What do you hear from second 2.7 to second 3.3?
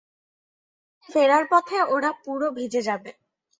যাবে।